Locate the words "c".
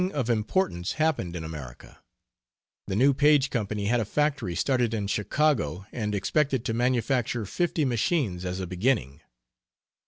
0.01-0.05